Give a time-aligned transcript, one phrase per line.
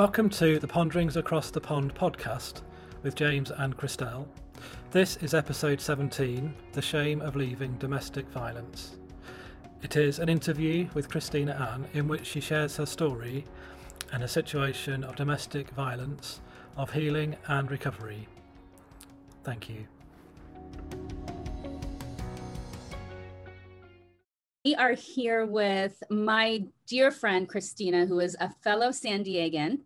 [0.00, 2.62] Welcome to the Ponderings Across the Pond podcast
[3.02, 4.26] with James and Christelle.
[4.92, 8.96] This is episode 17 The Shame of Leaving Domestic Violence.
[9.82, 13.44] It is an interview with Christina Ann in which she shares her story
[14.10, 16.40] and a situation of domestic violence,
[16.78, 18.26] of healing and recovery.
[19.44, 19.86] Thank you.
[24.64, 29.80] We are here with my dear friend Christina, who is a fellow San Diegan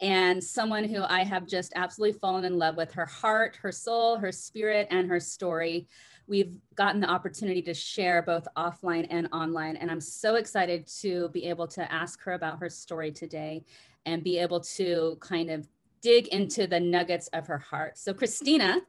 [0.00, 4.16] and someone who I have just absolutely fallen in love with her heart, her soul,
[4.16, 5.86] her spirit, and her story.
[6.26, 11.28] We've gotten the opportunity to share both offline and online, and I'm so excited to
[11.30, 13.64] be able to ask her about her story today
[14.06, 15.68] and be able to kind of
[16.00, 17.98] dig into the nuggets of her heart.
[17.98, 18.80] So, Christina,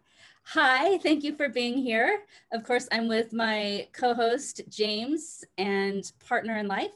[0.44, 2.24] Hi, thank you for being here.
[2.52, 6.92] Of course, I'm with my co host, James, and partner in life.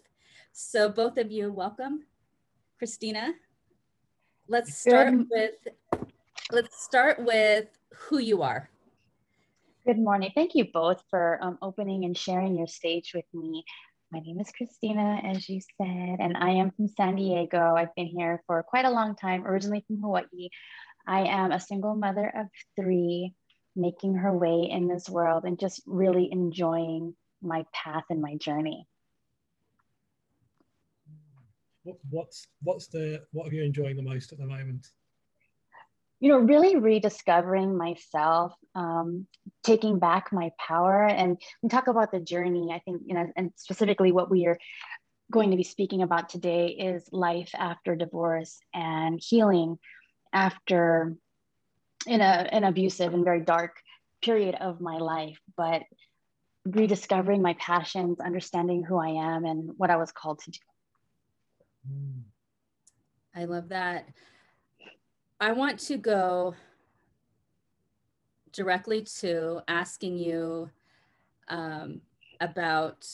[0.51, 2.05] So, both of you, welcome.
[2.77, 3.33] Christina,
[4.47, 5.27] let's start Good.
[5.29, 5.73] with
[6.51, 8.69] let's start with who you are.
[9.85, 10.31] Good morning.
[10.33, 13.63] Thank you both for um, opening and sharing your stage with me.
[14.11, 17.75] My name is Christina, as you said, and I am from San Diego.
[17.75, 20.49] I've been here for quite a long time, originally from Hawaii.
[21.07, 23.33] I am a single mother of three,
[23.75, 28.87] making her way in this world and just really enjoying my path and my journey.
[32.09, 34.87] What's what's the what are you enjoying the most at the moment?
[36.19, 39.27] You know, really rediscovering myself, um,
[39.63, 42.71] taking back my power, and we talk about the journey.
[42.73, 44.57] I think you know, and specifically what we are
[45.31, 49.77] going to be speaking about today is life after divorce and healing
[50.31, 51.15] after
[52.05, 53.77] in a, an abusive and very dark
[54.21, 55.81] period of my life, but
[56.65, 60.59] rediscovering my passions, understanding who I am and what I was called to do.
[63.35, 64.07] I love that.
[65.39, 66.55] I want to go
[68.53, 70.69] directly to asking you
[71.49, 72.01] um,
[72.39, 73.05] about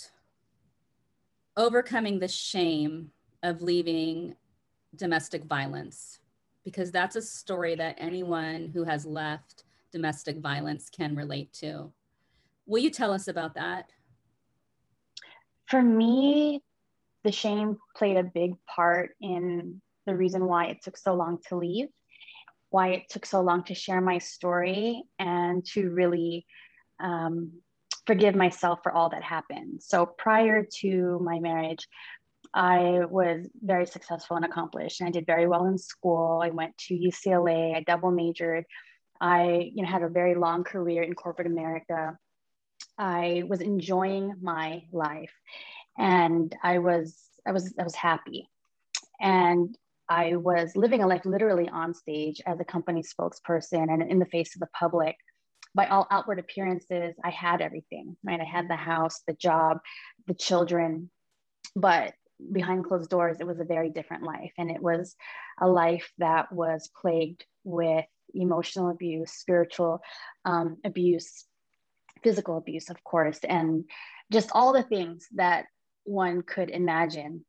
[1.57, 3.11] overcoming the shame
[3.43, 4.35] of leaving
[4.95, 6.19] domestic violence
[6.63, 11.91] because that's a story that anyone who has left domestic violence can relate to.
[12.67, 13.89] Will you tell us about that?
[15.65, 16.61] For me,
[17.23, 21.57] the shame played a big part in the reason why it took so long to
[21.57, 21.87] leave,
[22.69, 26.45] why it took so long to share my story, and to really
[26.99, 27.51] um,
[28.07, 29.81] forgive myself for all that happened.
[29.83, 31.87] So prior to my marriage,
[32.53, 36.41] I was very successful and accomplished, and I did very well in school.
[36.43, 37.75] I went to UCLA.
[37.75, 38.65] I double majored.
[39.21, 42.17] I, you know, had a very long career in corporate America.
[42.97, 45.31] I was enjoying my life,
[45.97, 48.49] and I was, I was, I was happy,
[49.19, 49.77] and
[50.09, 54.25] I was living a life literally on stage as a company spokesperson and in the
[54.25, 55.15] face of the public.
[55.73, 58.41] By all outward appearances, I had everything, right?
[58.41, 59.79] I had the house, the job,
[60.27, 61.09] the children,
[61.77, 62.13] but
[62.51, 64.51] behind closed doors, it was a very different life.
[64.57, 65.15] And it was
[65.61, 70.01] a life that was plagued with emotional abuse, spiritual
[70.43, 71.45] um, abuse,
[72.23, 73.85] physical abuse, of course, and
[74.31, 75.65] just all the things that
[76.03, 77.45] one could imagine.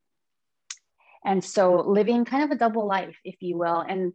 [1.24, 3.80] And so living kind of a double life, if you will.
[3.80, 4.14] And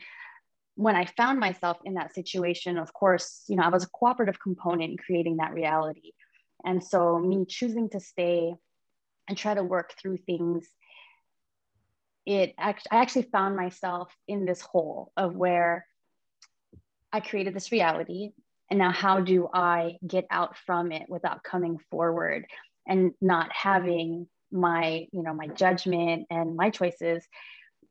[0.76, 4.40] when I found myself in that situation, of course, you know, I was a cooperative
[4.40, 6.12] component in creating that reality.
[6.66, 8.54] And so me choosing to stay
[9.28, 10.68] and try to work through things
[12.28, 15.88] it act- i actually found myself in this hole of where
[17.12, 18.32] i created this reality
[18.70, 22.46] and now how do i get out from it without coming forward
[22.88, 27.26] and not having my you know my judgment and my choices.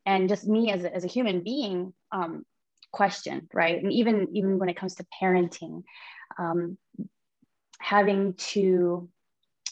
[0.05, 2.45] And just me as a, as a human being um,
[2.91, 3.81] question right?
[3.81, 5.83] And even even when it comes to parenting
[6.39, 6.77] um,
[7.79, 9.09] having to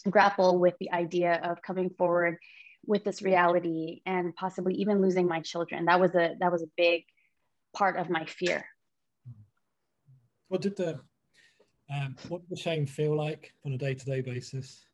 [0.10, 2.38] grapple with the idea of coming forward
[2.86, 6.70] with this reality and possibly even losing my children that was a that was a
[6.78, 7.04] big
[7.76, 8.66] part of my fear.
[10.48, 11.00] What did the
[11.94, 14.85] um, what did the shame feel like on a day-to-day basis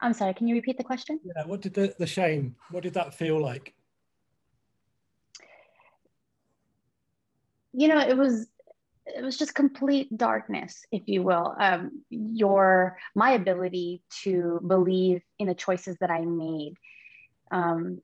[0.00, 2.94] i'm sorry can you repeat the question yeah what did the, the shame what did
[2.94, 3.74] that feel like
[7.72, 8.48] you know it was
[9.16, 11.54] it was just complete darkness, if you will.
[11.58, 16.74] Um, your my ability to believe in the choices that I made,
[17.50, 18.00] um,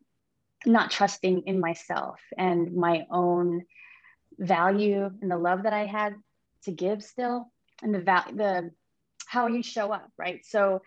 [0.64, 3.64] not trusting in myself and my own
[4.38, 6.14] value and the love that I had
[6.64, 7.50] to give still,
[7.82, 8.70] and the value the
[9.26, 10.44] how you show up, right?
[10.44, 10.82] So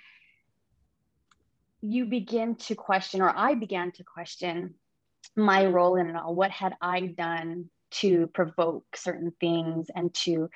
[1.82, 4.76] you begin to question, or I began to question
[5.36, 6.36] my role in it all.
[6.36, 10.50] What had I done to provoke certain things and to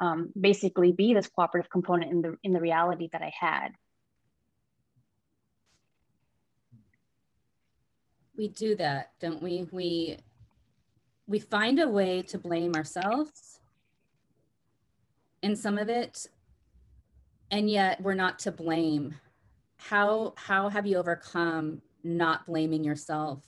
[0.00, 3.68] um, basically be this cooperative component in the in the reality that I had.
[8.36, 9.68] We do that, don't we?
[9.70, 10.18] We
[11.26, 13.60] we find a way to blame ourselves
[15.42, 16.26] in some of it,
[17.50, 19.16] and yet we're not to blame.
[19.80, 23.42] How how have you overcome not blaming yourself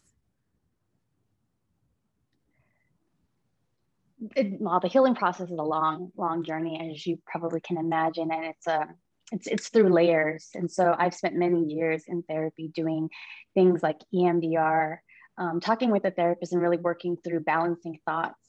[4.36, 8.30] it, well, the healing process is a long, long journey, as you probably can imagine,
[8.30, 8.88] and it's a
[9.32, 10.50] it's it's through layers.
[10.54, 13.08] And so I've spent many years in therapy doing
[13.54, 14.98] things like EMDR,
[15.38, 18.41] um, talking with a therapist, and really working through balancing thoughts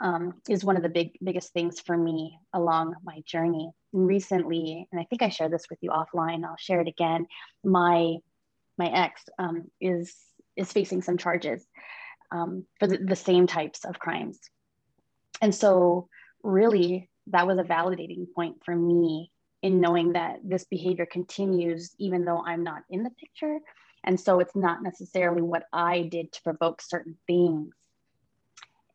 [0.00, 3.70] um, is one of the big biggest things for me along my journey.
[3.92, 6.44] And recently, and I think I shared this with you offline.
[6.44, 7.26] I'll share it again.
[7.64, 8.16] My
[8.78, 10.14] my ex um, is
[10.56, 11.64] is facing some charges
[12.30, 14.38] um, for the, the same types of crimes
[15.40, 16.08] and so,
[16.42, 19.30] really, that was a validating point for me
[19.62, 23.58] in knowing that this behavior continues even though I'm not in the picture.
[24.04, 27.74] And so, it's not necessarily what I did to provoke certain things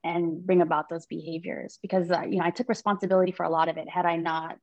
[0.04, 3.70] and bring about those behaviors because uh, you know I took responsibility for a lot
[3.70, 3.90] of it.
[3.90, 4.58] Had I not,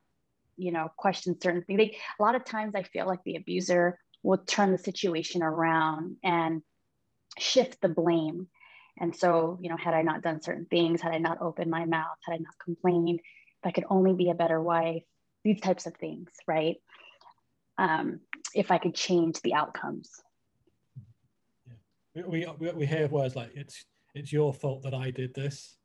[0.57, 3.99] you know, questioned certain things, they, a lot of times I feel like the abuser
[4.23, 6.63] will turn the situation around and
[7.39, 8.49] shift the blame
[8.99, 11.85] and so, you know, had I not done certain things, had I not opened my
[11.85, 15.03] mouth, had I not complained, if I could only be a better wife,
[15.45, 16.77] these types of things, right?
[17.79, 18.21] Um,
[18.55, 20.11] if I could change the outcomes.
[22.15, 22.23] Yeah.
[22.27, 23.85] We, we, we hear words like it's
[24.17, 25.77] it's your fault that I did this.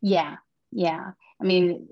[0.00, 0.36] Yeah,
[0.70, 1.12] yeah.
[1.40, 1.88] I mean,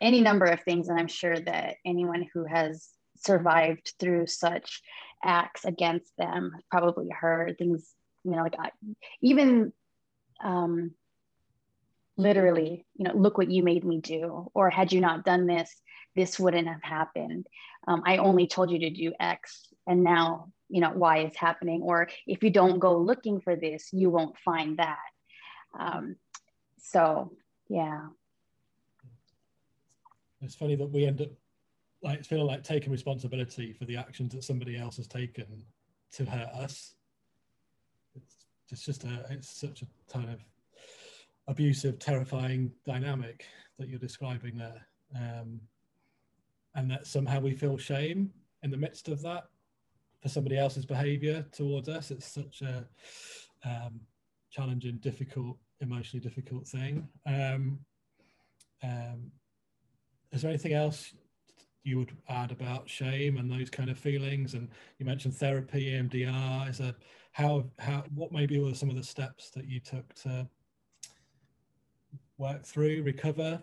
[0.00, 4.82] any number of things, and I'm sure that anyone who has survived through such
[5.22, 8.70] acts against them probably heard things you know like I,
[9.20, 9.72] even
[10.42, 10.92] um,
[12.16, 15.70] literally you know look what you made me do or had you not done this
[16.16, 17.46] this wouldn't have happened
[17.86, 21.82] um, i only told you to do x and now you know why it's happening
[21.82, 24.98] or if you don't go looking for this you won't find that.
[25.78, 26.16] Um,
[26.78, 27.32] so
[27.68, 28.06] yeah.
[30.42, 31.28] It's funny that we end up
[32.02, 35.64] like feeling like taking responsibility for the actions that somebody else has taken
[36.12, 36.94] to hurt us.
[38.70, 40.40] It's just a it's such a kind of
[41.48, 43.44] abusive, terrifying dynamic
[43.78, 44.86] that you're describing there,
[45.16, 45.60] um,
[46.74, 48.30] and that somehow we feel shame
[48.62, 49.48] in the midst of that
[50.20, 52.10] for somebody else's behaviour towards us.
[52.10, 52.86] It's such a
[53.64, 54.00] um,
[54.50, 57.08] challenging, difficult, emotionally difficult thing.
[57.26, 57.78] Um,
[58.82, 59.30] um,
[60.32, 61.14] is there anything else
[61.82, 64.54] you would add about shame and those kind of feelings?
[64.54, 64.68] And
[64.98, 66.68] you mentioned therapy, EMDR.
[66.68, 66.94] Is there
[67.32, 70.48] how how what maybe were some of the steps that you took to
[72.38, 73.62] work through, recover,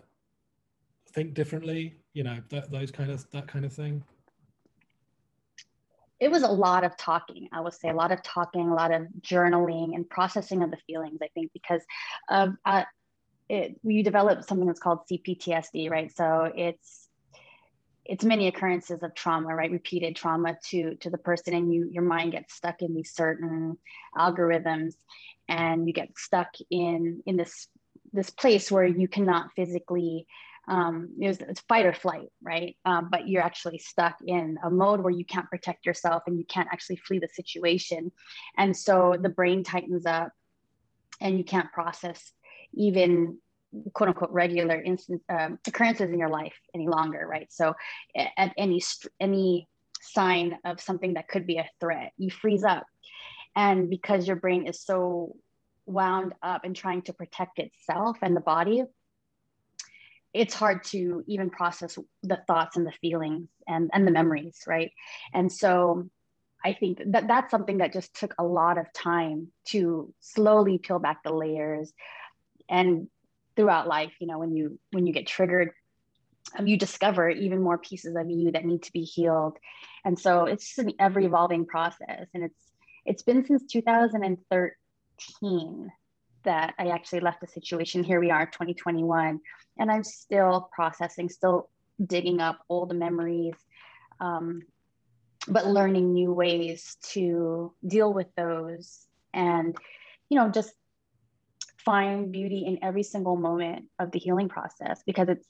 [1.12, 1.96] think differently?
[2.12, 4.02] You know, that, those kind of that kind of thing.
[6.20, 7.48] It was a lot of talking.
[7.52, 10.78] I would say a lot of talking, a lot of journaling and processing of the
[10.86, 11.18] feelings.
[11.22, 11.82] I think because
[12.28, 12.84] of uh,
[13.48, 16.14] it, we developed something that's called CPTSD, right?
[16.14, 17.08] So it's
[18.04, 22.02] it's many occurrences of trauma right repeated trauma to to the person and you your
[22.02, 23.76] mind gets stuck in these certain
[24.16, 24.94] algorithms
[25.46, 27.68] and you get stuck in in this
[28.12, 30.26] this place where you cannot physically
[30.68, 32.76] um, it's, it's fight or flight, right?
[32.84, 36.44] Um, but you're actually stuck in a mode where you can't protect yourself and you
[36.44, 38.12] can't actually flee the situation.
[38.56, 40.30] And so the brain tightens up
[41.20, 42.32] and you can't process
[42.74, 43.38] even
[43.92, 47.50] quote unquote regular instant um, occurrences in your life any longer, right?
[47.50, 47.74] So
[48.14, 48.82] at any
[49.20, 49.68] any
[50.00, 52.86] sign of something that could be a threat, you freeze up,
[53.56, 55.34] and because your brain is so
[55.86, 58.84] wound up in trying to protect itself and the body,
[60.34, 64.92] it's hard to even process the thoughts and the feelings and and the memories, right?
[65.32, 66.08] And so
[66.64, 70.98] I think that that's something that just took a lot of time to slowly peel
[70.98, 71.92] back the layers.
[72.68, 73.08] And
[73.56, 75.72] throughout life you know when you when you get triggered
[76.56, 79.58] um, you discover even more pieces of you that need to be healed.
[80.04, 82.26] And so it's just an ever evolving process.
[82.34, 82.72] And it's
[83.04, 85.92] it's been since 2013
[86.44, 88.04] that i actually left the situation.
[88.04, 89.40] Here we are 2021
[89.78, 91.68] and i'm still processing still
[92.04, 93.54] digging up old memories
[94.20, 94.62] um,
[95.46, 99.76] but learning new ways to deal with those and
[100.28, 100.72] you know just
[101.78, 105.46] find beauty in every single moment of the healing process because it's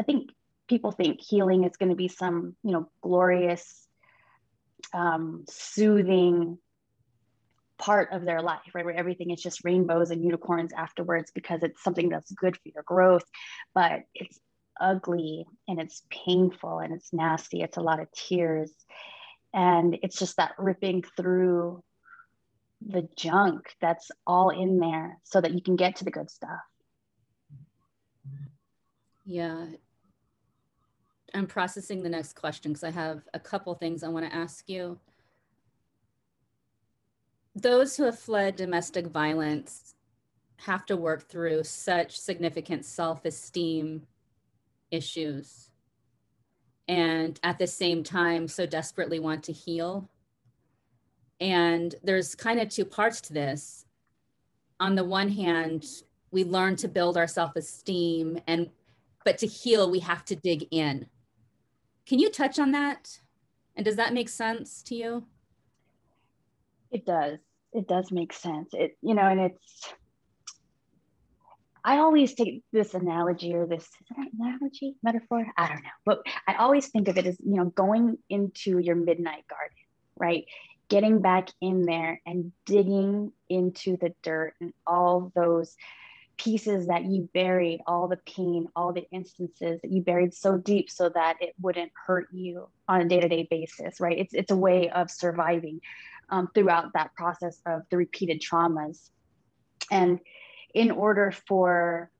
[0.00, 0.30] i think
[0.68, 3.86] people think healing is going to be some you know glorious
[4.94, 6.58] um, soothing
[7.78, 8.84] part of their life, right?
[8.84, 12.82] Where everything is just rainbows and unicorns afterwards because it's something that's good for your
[12.84, 13.24] growth,
[13.74, 14.38] but it's
[14.80, 17.62] ugly and it's painful and it's nasty.
[17.62, 18.72] It's a lot of tears.
[19.54, 21.82] And it's just that ripping through
[22.86, 26.60] the junk that's all in there so that you can get to the good stuff.
[29.24, 29.66] Yeah.
[31.34, 34.68] I'm processing the next question because I have a couple things I want to ask
[34.68, 34.98] you.
[37.60, 39.96] Those who have fled domestic violence
[40.58, 44.06] have to work through such significant self esteem
[44.92, 45.70] issues
[46.86, 50.08] and at the same time so desperately want to heal.
[51.40, 53.86] And there's kind of two parts to this.
[54.78, 55.84] On the one hand,
[56.30, 58.70] we learn to build our self-esteem and
[59.24, 61.06] but to heal we have to dig in.
[62.06, 63.18] Can you touch on that?
[63.74, 65.24] And does that make sense to you?
[66.92, 67.38] It does.
[67.72, 68.70] It does make sense.
[68.72, 69.94] It you know, and it's
[71.84, 73.88] I always take this analogy or this
[74.38, 75.46] analogy metaphor.
[75.56, 78.96] I don't know, but I always think of it as you know going into your
[78.96, 79.76] midnight garden,
[80.16, 80.44] right?
[80.88, 85.76] Getting back in there and digging into the dirt and all those
[86.38, 90.88] pieces that you buried, all the pain, all the instances that you buried so deep
[90.88, 94.18] so that it wouldn't hurt you on a day-to-day basis, right?
[94.18, 95.80] It's it's a way of surviving
[96.30, 99.10] um, throughout that process of the repeated traumas,
[99.90, 100.20] and
[100.74, 102.10] in order for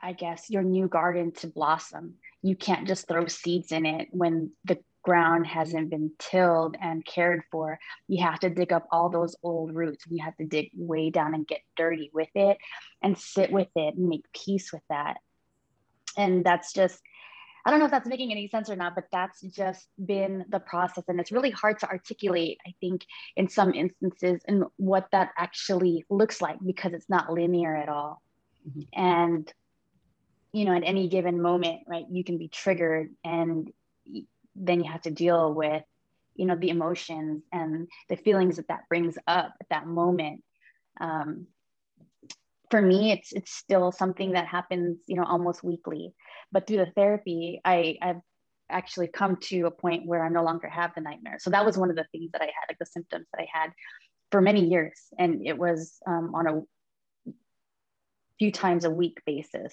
[0.00, 4.50] I guess your new garden to blossom, you can't just throw seeds in it when
[4.66, 9.36] the ground hasn't been tilled and cared for, you have to dig up all those
[9.42, 10.04] old roots.
[10.10, 12.58] You have to dig way down and get dirty with it
[13.02, 15.18] and sit with it and make peace with that.
[16.16, 17.00] And that's just,
[17.64, 20.60] I don't know if that's making any sense or not, but that's just been the
[20.60, 21.04] process.
[21.08, 23.06] And it's really hard to articulate, I think,
[23.36, 28.20] in some instances, and what that actually looks like because it's not linear at all.
[28.68, 28.80] Mm-hmm.
[28.92, 29.52] And
[30.52, 33.72] you know, at any given moment, right, you can be triggered and
[34.54, 35.82] then you have to deal with
[36.36, 40.42] you know the emotions and the feelings that that brings up at that moment
[41.00, 41.46] um,
[42.70, 46.12] for me it's it's still something that happens you know almost weekly
[46.54, 48.22] but through the therapy i i've
[48.70, 51.36] actually come to a point where i no longer have the nightmare.
[51.38, 53.48] So that was one of the things that i had like the symptoms that i
[53.52, 53.70] had
[54.34, 55.00] for many years.
[55.16, 56.62] And it was um, on a
[58.38, 59.72] few times a week basis.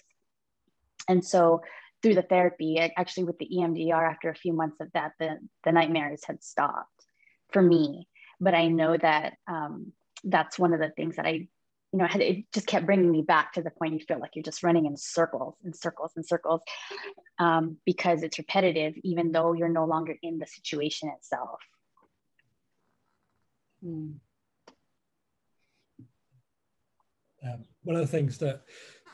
[1.10, 1.62] And so
[2.04, 5.72] through the therapy, actually with the EMDR, after a few months of that, the, the
[5.72, 7.06] nightmares had stopped
[7.52, 8.08] for me.
[8.40, 11.48] But I know that um, that's one of the things that I,
[11.92, 14.44] you know, it just kept bringing me back to the point you feel like you're
[14.44, 16.62] just running in circles and circles and circles
[17.38, 21.60] um, because it's repetitive, even though you're no longer in the situation itself.
[23.84, 24.12] Hmm.
[27.44, 28.62] Um, one of the things that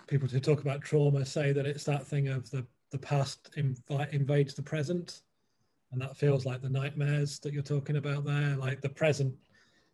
[0.07, 4.13] people who talk about trauma say that it's that thing of the the past inv-
[4.13, 5.21] invades the present
[5.91, 9.33] and that feels like the nightmares that you're talking about there like the present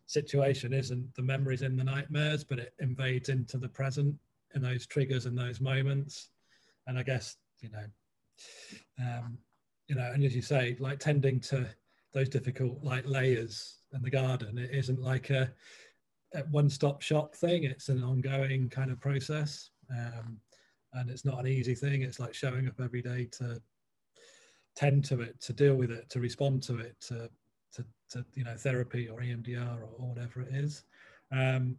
[0.06, 4.14] situation isn't the memories in the nightmares but it invades into the present
[4.54, 6.30] in those triggers and those moments.
[6.86, 7.86] And i guess you know
[9.00, 9.38] um
[9.88, 11.66] you know and as you say like tending to
[12.12, 15.52] those difficult like layers in the garden it isn't like a,
[16.34, 17.64] a one-stop shop thing.
[17.64, 19.70] It's an ongoing kind of process.
[19.90, 20.38] Um
[20.92, 22.02] and it's not an easy thing.
[22.02, 23.60] It's like showing up every day to
[24.76, 27.28] tend to it to deal with it to respond to it to
[27.74, 30.84] to, to you know therapy or emdr or, or whatever it is
[31.32, 31.76] um,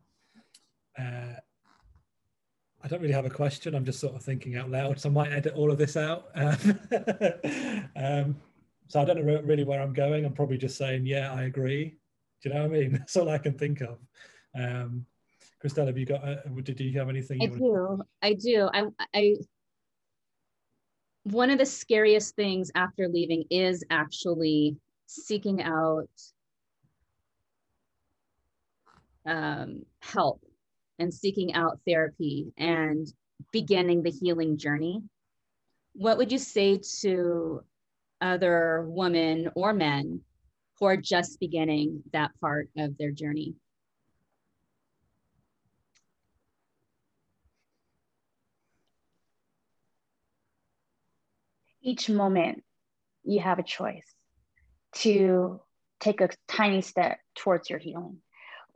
[0.98, 1.40] uh,
[2.86, 3.74] I don't really have a question.
[3.74, 6.28] I'm just sort of thinking out loud, so I might edit all of this out.
[6.36, 8.36] Um, um,
[8.88, 10.24] so I don't know really where I'm going.
[10.24, 11.98] I'm probably just saying, yeah, I agree.
[12.44, 12.92] Do you know what I mean?
[13.00, 13.98] That's all I can think of.
[14.56, 15.08] Um,
[15.64, 16.24] Christelle, have you got?
[16.24, 17.42] Uh, did you have anything?
[17.42, 18.02] I do.
[18.22, 18.70] I do.
[18.72, 18.84] I,
[19.16, 19.36] I.
[21.24, 26.10] One of the scariest things after leaving is actually seeking out
[29.26, 30.42] um, help
[31.00, 33.08] and seeking out therapy and
[33.52, 35.02] beginning the healing journey.
[35.94, 37.64] What would you say to
[38.22, 40.22] other women or men
[40.80, 43.56] who are just beginning that part of their journey?
[51.86, 52.64] each moment
[53.24, 54.15] you have a choice
[54.96, 55.62] to
[56.00, 58.18] take a tiny step towards your healing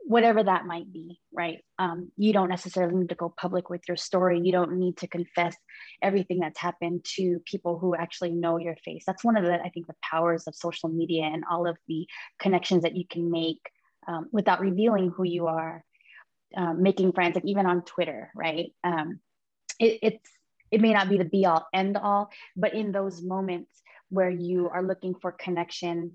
[0.02, 1.64] whatever that might be right?
[1.78, 4.40] Um, you don't necessarily need to go public with your story.
[4.40, 5.56] You don't need to confess
[6.02, 9.04] everything that's happened to people who actually know your face.
[9.06, 12.06] That's one of the i think the powers of social media and all of the
[12.38, 13.60] connections that you can make
[14.08, 15.84] um, without revealing who you are,
[16.56, 18.72] um, making friends, like even on Twitter, right?
[18.82, 19.20] Um,
[19.78, 20.30] it, it's
[20.70, 23.70] it may not be the be all end all, but in those moments
[24.10, 26.12] where you are looking for connection,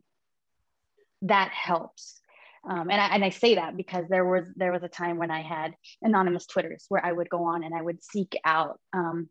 [1.23, 2.21] that helps.
[2.67, 5.31] Um, and, I, and I say that because there was there was a time when
[5.31, 9.29] I had anonymous Twitters where I would go on and I would seek out um,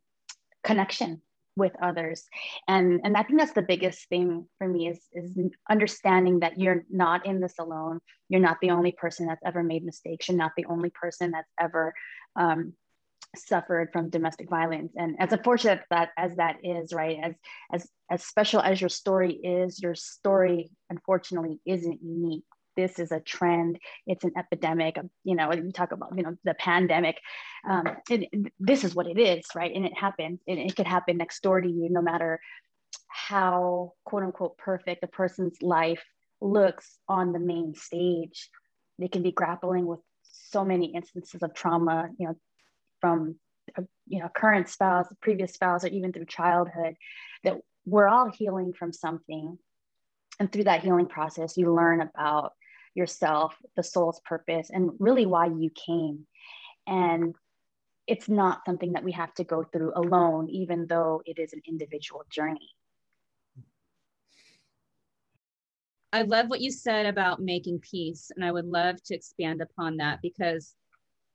[0.62, 1.21] connection
[1.56, 2.25] with others.
[2.66, 5.38] And and i think that's the biggest thing for me is is
[5.71, 8.00] understanding that you're not in this alone.
[8.28, 10.28] You're not the only person that's ever made mistakes.
[10.28, 11.94] You're not the only person that's ever
[12.37, 12.73] um,
[13.37, 14.93] suffered from domestic violence.
[14.97, 17.35] And as unfortunate that as that is right as
[17.73, 22.45] as as special as your story is your story unfortunately isn't unique.
[22.76, 23.78] This is a trend.
[24.07, 27.19] It's an epidemic you know you talk about you know the pandemic.
[27.69, 28.28] Um, it,
[28.59, 29.75] this is what it is right?
[29.75, 30.40] And it happens.
[30.47, 32.40] And it could happen next door to you no matter
[33.09, 36.04] how quote unquote perfect a person's life
[36.40, 38.50] looks on the main stage.
[38.99, 40.00] They can be grappling with
[40.50, 42.37] so many instances of trauma you know
[43.04, 43.37] from
[43.76, 46.94] a, you know current spouse previous spouse or even through childhood
[47.42, 49.58] that we're all healing from something
[50.40, 52.52] and through that healing process you learn about
[52.94, 56.26] yourself, the soul's purpose, and really why you came.
[56.87, 57.34] And
[58.06, 61.62] it's not something that we have to go through alone, even though it is an
[61.66, 62.70] individual journey.
[66.12, 69.96] I love what you said about making peace, and I would love to expand upon
[69.96, 70.75] that because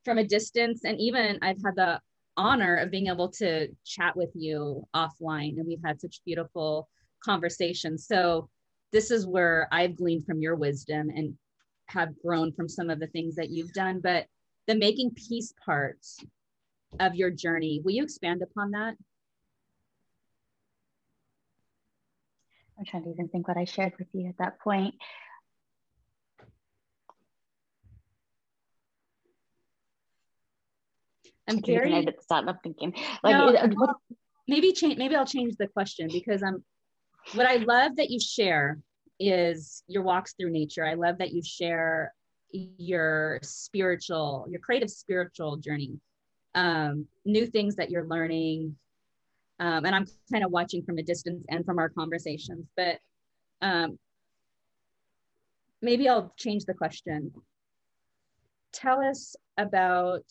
[0.05, 1.99] from a distance, and even I've had the
[2.37, 6.89] honor of being able to chat with you offline, and we've had such beautiful
[7.23, 8.07] conversations.
[8.07, 8.49] So,
[8.91, 11.37] this is where I've gleaned from your wisdom and
[11.87, 14.25] have grown from some of the things that you've done, but
[14.67, 16.19] the making peace parts
[16.99, 18.95] of your journey, will you expand upon that?
[22.77, 24.95] I'm trying to even think what I shared with you at that point.
[31.49, 31.93] I'm very.
[31.93, 32.45] I stop.
[32.47, 33.95] I'm thinking like no, it, what,
[34.47, 34.97] maybe change.
[34.97, 36.63] Maybe I'll change the question because I'm.
[37.33, 38.79] What I love that you share
[39.19, 40.85] is your walks through nature.
[40.85, 42.13] I love that you share
[42.51, 45.99] your spiritual, your creative spiritual journey,
[46.55, 48.75] um, new things that you're learning.
[49.59, 52.99] Um, and I'm kind of watching from a distance and from our conversations, but
[53.61, 53.99] um,
[55.81, 57.31] maybe I'll change the question.
[58.71, 60.23] Tell us about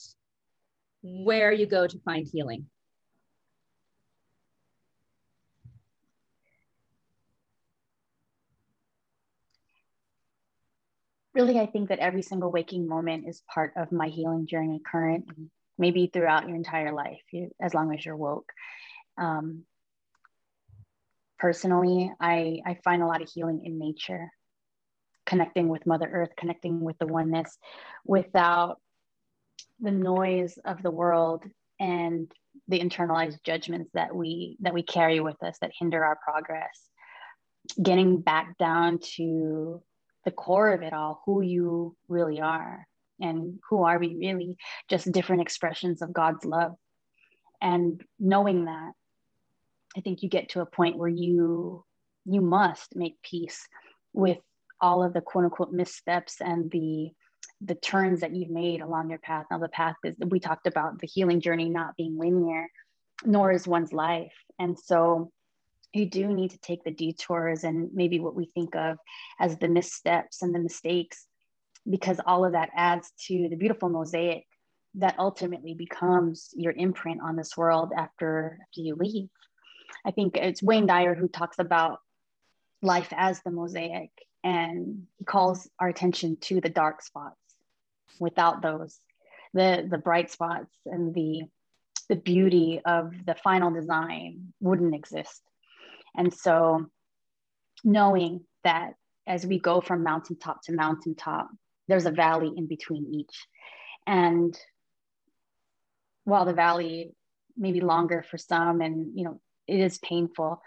[1.25, 2.67] where you go to find healing.
[11.39, 15.27] really, I think that every single waking moment is part of my healing journey, current,
[15.79, 18.51] maybe throughout your entire life, you, as long as you're woke.
[19.17, 19.63] Um,
[21.39, 24.33] personally, I, I find a lot of healing in nature,
[25.27, 27.57] connecting with Mother Earth, connecting with the oneness
[28.05, 28.81] without
[29.81, 31.45] the noise of the world
[31.81, 32.31] and
[32.67, 36.89] the internalized judgments that we that we carry with us that hinder our progress
[37.83, 39.83] getting back down to
[40.25, 42.87] the core of it all, who you really are.
[43.21, 44.57] And who are we really?
[44.89, 46.75] Just different expressions of God's love.
[47.61, 48.93] And knowing that,
[49.97, 51.85] I think you get to a point where you
[52.25, 53.67] you must make peace
[54.13, 54.39] with
[54.81, 57.11] all of the quote unquote missteps and the
[57.61, 59.47] the turns that you've made along your path.
[59.51, 62.69] Now the path is we talked about the healing journey not being linear,
[63.25, 64.33] nor is one's life.
[64.59, 65.33] And so
[65.93, 68.99] you do need to take the detours and maybe what we think of
[69.41, 71.27] as the missteps and the mistakes,
[71.89, 74.45] because all of that adds to the beautiful mosaic
[74.95, 79.29] that ultimately becomes your imprint on this world after, after you leave.
[80.05, 81.99] I think it's Wayne Dyer who talks about
[82.83, 84.11] life as the mosaic,
[84.45, 87.38] and he calls our attention to the dark spots.
[88.21, 88.99] Without those,
[89.55, 91.43] the the bright spots and the
[92.09, 95.43] the beauty of the final design wouldn't exist.
[96.17, 96.87] And so
[97.85, 98.95] knowing that
[99.27, 101.51] as we go from mountaintop to mountaintop,
[101.87, 103.47] there's a valley in between each.
[104.07, 104.59] And
[106.25, 107.13] while the valley
[107.57, 110.63] may be longer for some and you know it is painful,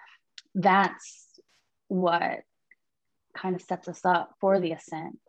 [0.54, 1.28] that's
[1.88, 2.42] what
[3.36, 5.20] kind of sets us up for the ascent.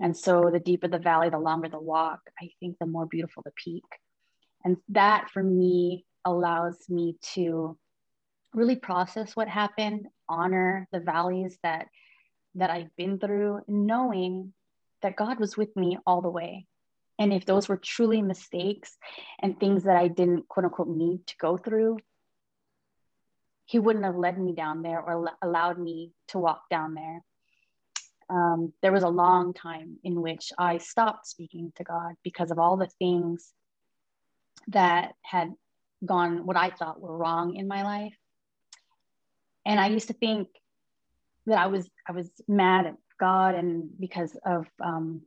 [0.00, 3.42] And so the deeper the valley, the longer the walk, I think the more beautiful
[3.44, 3.84] the peak.
[4.64, 7.78] And that for me allows me to
[8.54, 11.88] really process what happened, honor the valleys that
[12.56, 14.52] that I've been through, knowing
[15.02, 16.66] that God was with me all the way.
[17.18, 18.96] And if those were truly mistakes
[19.40, 21.98] and things that I didn't quote unquote need to go through,
[23.66, 27.22] He wouldn't have led me down there or allowed me to walk down there.
[28.30, 32.58] Um, there was a long time in which I stopped speaking to God because of
[32.58, 33.52] all the things
[34.68, 35.52] that had
[36.04, 38.16] gone what I thought were wrong in my life.
[39.66, 40.48] And I used to think
[41.46, 45.22] that I was I was mad at God and because of um,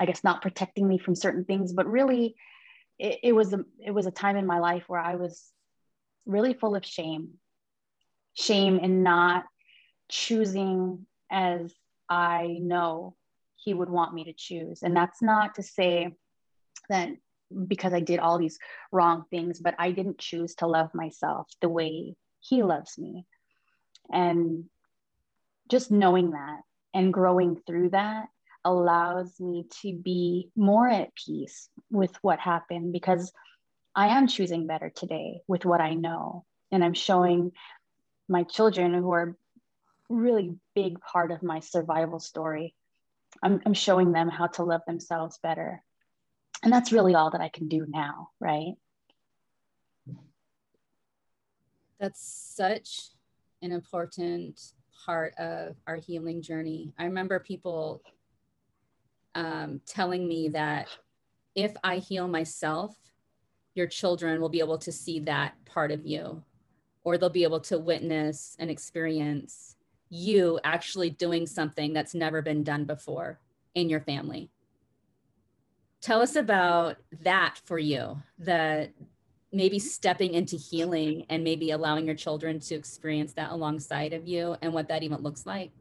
[0.00, 2.36] I guess not protecting me from certain things, but really
[2.98, 5.50] it, it was a it was a time in my life where I was
[6.26, 7.34] really full of shame,
[8.34, 9.44] shame in not
[10.08, 11.72] choosing as
[12.08, 13.16] I know
[13.56, 16.14] He would want me to choose, and that's not to say
[16.88, 17.10] that
[17.66, 18.58] because I did all these
[18.92, 23.26] wrong things, but I didn't choose to love myself the way He loves me,
[24.12, 24.64] and
[25.68, 26.60] just knowing that
[26.94, 28.26] and growing through that
[28.64, 33.32] allows me to be more at peace with what happened because
[33.94, 36.44] I am choosing better today with what I know.
[36.70, 37.52] And I'm showing
[38.28, 39.36] my children who are
[40.08, 42.74] really big part of my survival story.
[43.42, 45.82] I'm, I'm showing them how to love themselves better.
[46.62, 48.74] And that's really all that I can do now, right?
[52.00, 52.20] That's
[52.56, 53.10] such
[53.62, 54.60] an important
[55.04, 56.92] part of our healing journey.
[56.98, 58.02] I remember people
[59.34, 60.88] um, telling me that
[61.54, 62.96] if I heal myself,
[63.74, 66.42] your children will be able to see that part of you,
[67.04, 69.76] or they'll be able to witness and experience
[70.10, 73.40] you actually doing something that's never been done before
[73.74, 74.50] in your family.
[76.00, 78.92] Tell us about that for you, that
[79.52, 79.86] maybe mm-hmm.
[79.86, 84.72] stepping into healing and maybe allowing your children to experience that alongside of you and
[84.72, 85.72] what that even looks like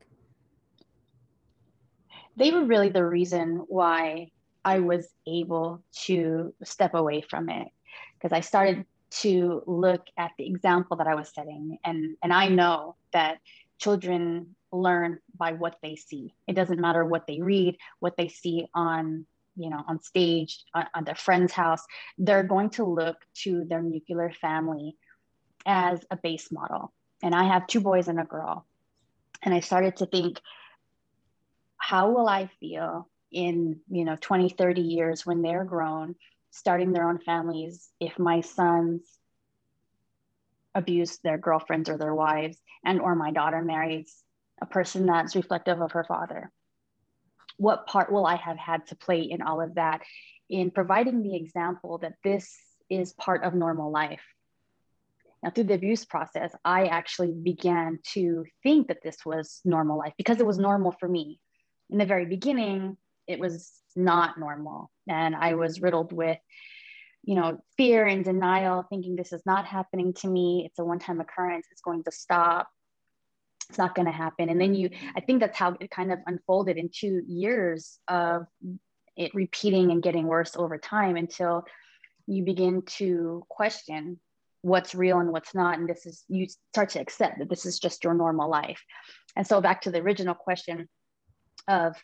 [2.38, 4.32] they were really the reason why
[4.64, 7.68] I was able to step away from it
[8.14, 12.48] because I started to look at the example that I was setting and and I
[12.50, 13.40] know that
[13.80, 16.34] children learn by what they see.
[16.48, 20.86] It doesn't matter what they read, what they see on you know on stage on,
[20.94, 21.84] on their friend's house.
[22.18, 24.96] They're going to look to their nuclear family
[25.66, 26.94] as a base model.
[27.24, 28.66] And i have two boys and a girl.
[29.44, 30.40] And i started to think
[31.78, 36.16] how will I feel in, you know, 20, 30 years when they're grown,
[36.52, 39.02] starting their own families, if my sons
[40.78, 44.16] abuse their girlfriends or their wives, and or my daughter marries
[44.62, 46.52] a person that's reflective of her father?
[47.58, 50.02] What part will I have had to play in all of that
[50.50, 52.56] in providing the example that this
[52.90, 54.24] is part of normal life?
[55.44, 60.14] Now, through the abuse process, I actually began to think that this was normal life
[60.18, 61.40] because it was normal for me
[61.90, 64.92] in the very beginning, it was not normal.
[65.08, 66.38] And I was riddled with,
[67.28, 70.64] you know, fear and denial, thinking this is not happening to me.
[70.66, 71.68] It's a one time occurrence.
[71.72, 72.70] It's going to stop.
[73.70, 74.48] It's not going to happen.
[74.48, 78.46] And then you, I think that's how it kind of unfolded in two years of
[79.18, 81.66] it repeating and getting worse over time until
[82.28, 84.22] you begin to question
[84.62, 85.78] what's real and what's not.
[85.78, 88.82] And this is, you start to accept that this is just your normal life.
[89.36, 90.88] And so back to the original question
[91.68, 91.98] of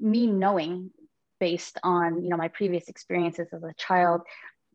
[0.00, 0.90] me knowing
[1.40, 4.22] based on you know my previous experiences as a child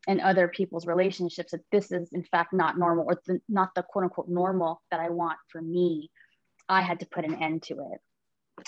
[0.07, 4.03] and other people's relationships that this is in fact not normal or not the quote
[4.03, 6.09] unquote normal that i want for me
[6.69, 7.99] i had to put an end to it.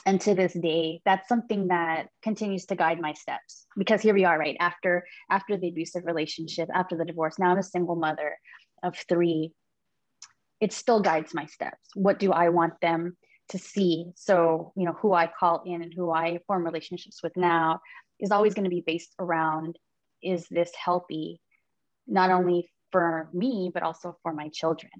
[0.05, 4.25] And to this day that's something that continues to guide my steps because here we
[4.25, 8.36] are right after after the abusive relationship after the divorce now i'm a single mother
[8.84, 9.51] of three.
[10.62, 11.89] It still guides my steps.
[11.93, 13.17] What do i want them
[13.49, 14.12] to see.
[14.15, 17.81] So, you know, who I call in and who I form relationships with now
[18.19, 19.77] is always going to be based around
[20.23, 21.39] is this healthy,
[22.08, 24.91] not only for me, but also for my children.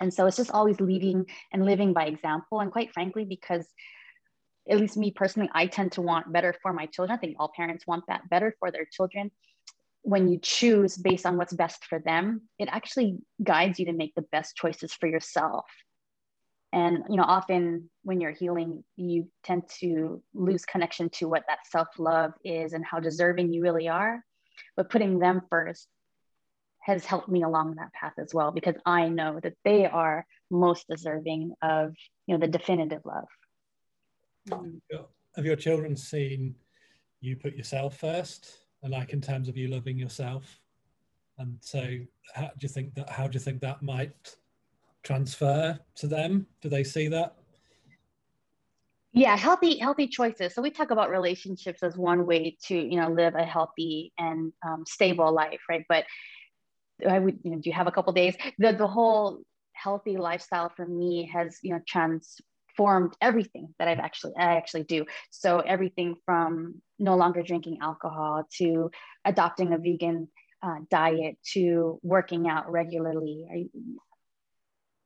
[0.00, 2.60] And so it's just always leading and living by example.
[2.60, 3.66] And quite frankly, because
[4.68, 7.16] at least me personally, I tend to want better for my children.
[7.16, 9.30] I think all parents want that better for their children.
[10.02, 14.14] When you choose based on what's best for them, it actually guides you to make
[14.14, 15.66] the best choices for yourself
[16.74, 21.60] and you know often when you're healing you tend to lose connection to what that
[21.70, 24.22] self-love is and how deserving you really are.
[24.76, 25.86] But putting them first
[26.80, 30.86] has helped me along that path as well because i know that they are most
[30.86, 31.94] deserving of
[32.26, 33.28] you know the definitive love.
[35.36, 36.54] Have your children seen
[37.20, 40.60] you put yourself first and like in terms of you loving yourself?
[41.38, 41.82] And so
[42.34, 44.36] how do you think that how do you think that might
[45.04, 46.46] transfer to them?
[46.60, 47.36] Do they see that?
[49.12, 50.54] Yeah, healthy healthy choices.
[50.54, 54.52] So we talk about relationships as one way to you know live a healthy and
[54.66, 55.84] um, stable life, right?
[55.88, 56.04] But
[57.08, 58.34] I would you know do you have a couple days?
[58.58, 64.32] The the whole healthy lifestyle for me has you know transformed everything that I've actually
[64.36, 65.04] I actually do.
[65.30, 68.90] So everything from no longer drinking alcohol to
[69.24, 70.28] adopting a vegan
[70.60, 73.46] uh, diet to working out regularly.
[73.48, 73.66] I,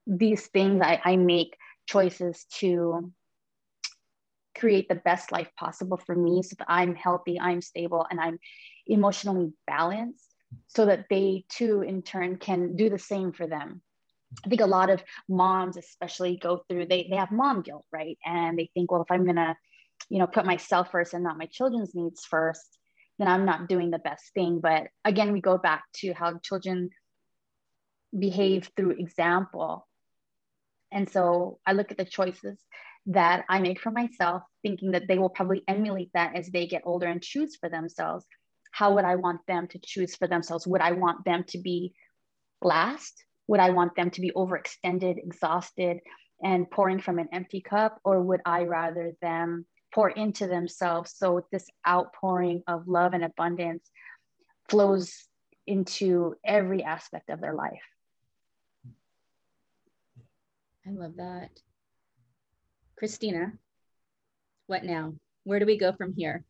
[0.09, 3.12] these things I, I make choices to
[4.57, 8.38] create the best life possible for me so that I'm healthy, I'm stable, and I'm
[8.87, 10.25] emotionally balanced
[10.66, 13.83] so that they too, in turn, can do the same for them.
[14.44, 18.18] I think a lot of moms, especially, go through they, they have mom guilt, right?
[18.25, 19.57] And they think, well, if I'm gonna,
[20.09, 22.79] you know, put myself first and not my children's needs first,
[23.18, 24.61] then I'm not doing the best thing.
[24.61, 26.90] But again, we go back to how children
[28.16, 29.88] behave through example.
[30.92, 32.59] And so I look at the choices
[33.07, 36.83] that I make for myself, thinking that they will probably emulate that as they get
[36.85, 38.27] older and choose for themselves.
[38.70, 40.66] How would I want them to choose for themselves?
[40.66, 41.94] Would I want them to be
[42.61, 43.24] last?
[43.46, 46.01] Would I want them to be overextended, exhausted,
[46.42, 47.98] and pouring from an empty cup?
[48.05, 53.90] Or would I rather them pour into themselves so this outpouring of love and abundance
[54.68, 55.27] flows
[55.66, 57.83] into every aspect of their life?
[60.88, 61.51] I love that.
[62.96, 63.53] Christina,
[64.66, 65.14] what now?
[65.44, 66.44] Where do we go from here?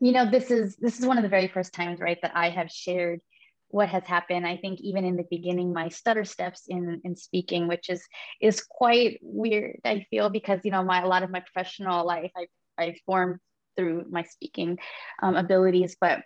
[0.00, 2.50] You know, this is this is one of the very first times, right, that I
[2.50, 3.20] have shared
[3.68, 4.44] what has happened.
[4.46, 8.04] I think even in the beginning, my stutter steps in in speaking, which is
[8.40, 9.78] is quite weird.
[9.84, 12.46] I feel because you know my a lot of my professional life I
[12.76, 13.38] I formed
[13.76, 14.78] through my speaking
[15.22, 16.22] um, abilities, but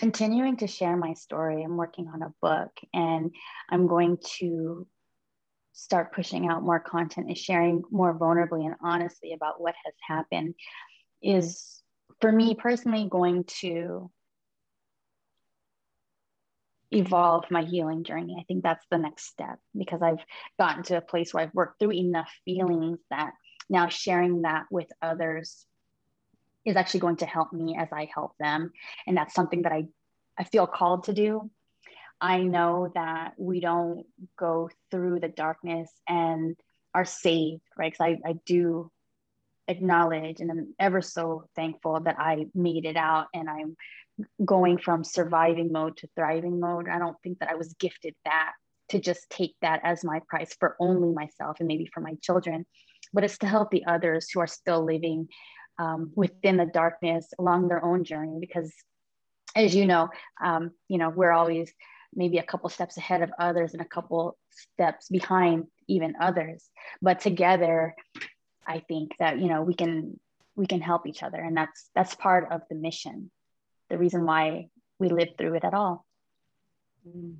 [0.00, 1.62] continuing to share my story.
[1.62, 3.30] I'm working on a book, and
[3.68, 4.86] I'm going to
[5.74, 10.54] start pushing out more content and sharing more vulnerably and honestly about what has happened
[11.22, 11.82] is
[12.20, 14.10] for me personally going to
[16.90, 18.36] evolve my healing journey.
[18.40, 20.24] I think that's the next step because I've
[20.58, 23.32] gotten to a place where I've worked through enough feelings that
[23.68, 25.66] now sharing that with others
[26.64, 28.72] is actually going to help me as I help them.
[29.06, 29.86] And that's something that I,
[30.38, 31.50] I feel called to do.
[32.20, 34.04] I know that we don't
[34.38, 36.56] go through the darkness and
[36.94, 37.92] are saved, right?
[37.92, 38.90] Because I, I do
[39.68, 43.76] acknowledge and I'm ever so thankful that I made it out and I'm
[44.44, 46.88] going from surviving mode to thriving mode.
[46.88, 48.52] I don't think that I was gifted that
[48.90, 52.66] to just take that as my price for only myself and maybe for my children,
[53.12, 55.28] but it's to help the others who are still living
[55.80, 58.38] um, within the darkness along their own journey.
[58.38, 58.70] Because
[59.56, 60.10] as you know,
[60.42, 61.72] um, you know, we're always
[62.14, 66.68] maybe a couple steps ahead of others and a couple steps behind even others
[67.00, 67.94] but together
[68.66, 70.18] i think that you know we can
[70.56, 73.30] we can help each other and that's that's part of the mission
[73.88, 76.04] the reason why we live through it at all
[77.06, 77.36] mm.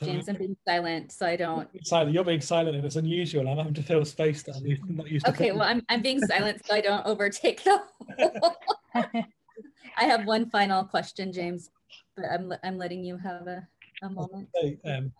[0.00, 1.68] James, I'm being silent, so I don't.
[1.86, 2.14] Silent.
[2.14, 3.48] You're being silent, and it's unusual.
[3.48, 5.32] I'm having to fill space that I'm not used to.
[5.32, 7.82] Okay, well, I'm, I'm being silent, so I don't overtake the.
[8.94, 11.70] I have one final question, James,
[12.16, 13.66] but I'm, I'm letting you have a,
[14.02, 14.48] a moment.
[14.60, 15.12] Say, um,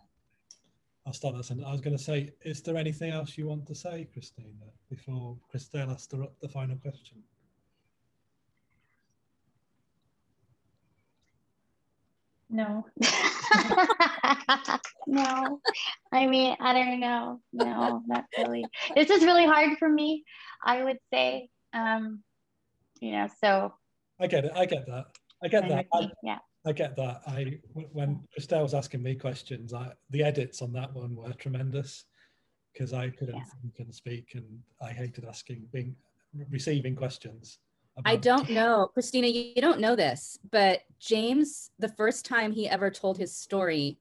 [1.05, 1.67] I'll start that sentence.
[1.67, 4.49] I was going to say, is there anything else you want to say, Christina,
[4.89, 7.17] before Christelle asks the final question?
[12.53, 12.85] No.
[15.07, 15.59] no.
[16.11, 17.41] I mean, I don't know.
[17.51, 18.63] No, not really.
[18.95, 20.23] This is really hard for me,
[20.63, 21.49] I would say.
[21.73, 22.21] Um,
[23.01, 23.73] you know, so
[24.21, 24.51] I get it.
[24.55, 25.05] I get that.
[25.43, 25.87] I get that.
[25.91, 26.37] I, yeah.
[26.63, 27.21] I get that.
[27.25, 27.59] I
[27.91, 32.05] when Christelle was asking me questions, I, the edits on that one were tremendous
[32.71, 33.43] because I couldn't yeah.
[33.61, 34.45] think and speak, and
[34.79, 35.95] I hated asking, being
[36.51, 37.57] receiving questions.
[38.05, 39.27] I don't know, Christina.
[39.27, 43.99] You, don't know this, but James, the first time he ever told his story,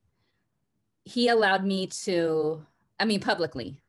[1.04, 2.64] he allowed me to.
[2.98, 3.82] I mean, publicly,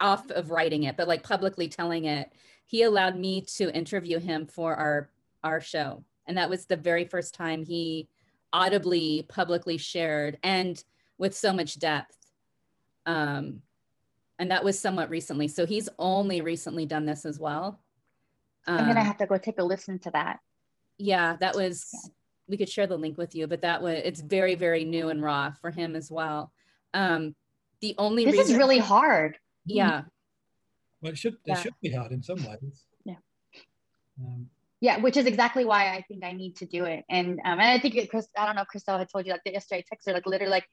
[0.00, 2.32] off of writing it, but like publicly telling it,
[2.66, 5.10] he allowed me to interview him for our
[5.44, 6.04] our show.
[6.26, 8.08] And that was the very first time he
[8.52, 10.82] audibly, publicly shared and
[11.18, 12.16] with so much depth.
[13.06, 13.62] Um,
[14.38, 15.48] and that was somewhat recently.
[15.48, 17.80] So he's only recently done this as well.
[18.66, 20.40] Um, I'm gonna have to go take a listen to that.
[20.98, 21.88] Yeah, that was.
[21.92, 22.10] Yeah.
[22.48, 25.22] We could share the link with you, but that was it's very very new and
[25.22, 26.52] raw for him as well.
[26.92, 27.34] Um,
[27.80, 29.38] the only this reason, is really hard.
[29.64, 30.02] Yeah.
[31.00, 31.54] Well, it should it yeah.
[31.60, 32.84] should be hard in some ways.
[33.04, 33.16] Yeah.
[34.20, 34.48] Um,
[34.80, 37.04] yeah, which is exactly why I think I need to do it.
[37.08, 39.32] And um, and I think it, Chris, I don't know, if Christelle had told you
[39.32, 39.84] like yesterday.
[39.88, 40.66] I texted her like literally like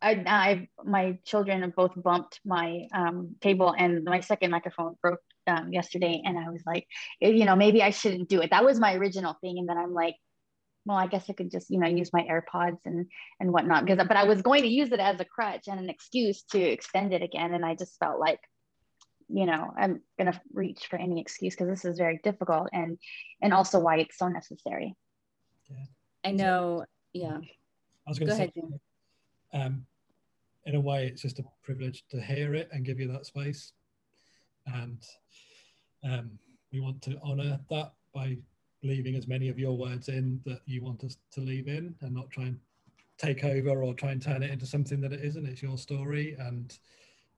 [0.00, 5.20] I, I my children have both bumped my um, table and my second microphone broke
[5.46, 6.86] um, yesterday, and I was like,
[7.20, 8.50] you know, maybe I shouldn't do it.
[8.50, 10.16] That was my original thing, and then I'm like,
[10.86, 13.06] well, I guess I could just, you know, use my AirPods and
[13.40, 13.84] and whatnot.
[13.84, 16.60] Because but I was going to use it as a crutch and an excuse to
[16.60, 17.54] extend it again.
[17.54, 18.40] And I just felt like,
[19.28, 22.98] you know, I'm gonna reach for any excuse because this is very difficult and
[23.40, 24.94] and also why it's so necessary.
[25.70, 25.84] Yeah.
[26.24, 26.84] I know.
[27.12, 27.38] Yeah.
[28.06, 29.86] I was gonna Go say, ahead, um,
[30.66, 33.72] in a way, it's just a privilege to hear it and give you that space.
[34.66, 34.98] And
[36.04, 36.30] um,
[36.72, 38.36] we want to honor that by
[38.82, 42.14] leaving as many of your words in that you want us to leave in and
[42.14, 42.58] not try and
[43.18, 45.46] take over or try and turn it into something that it isn't.
[45.46, 46.76] It's your story, and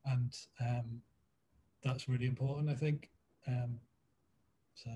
[0.06, 1.00] and um,
[1.82, 3.10] that's really important, I think.
[3.46, 3.78] Um,
[4.74, 4.90] so,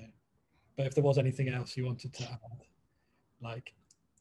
[0.77, 2.65] but if there was anything else you wanted to add,
[3.43, 3.73] like,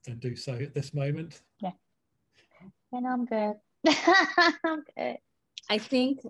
[0.06, 1.42] then do so at this moment.
[1.62, 1.72] Yeah.
[2.92, 3.56] And I'm good.
[4.64, 5.18] I'm good.
[5.70, 6.22] I think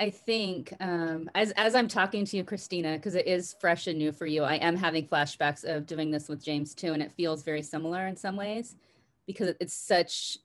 [0.00, 3.98] I think um, as as I'm talking to you, Christina, because it is fresh and
[3.98, 7.12] new for you, I am having flashbacks of doing this with James too, and it
[7.12, 8.76] feels very similar in some ways
[9.26, 10.38] because it's such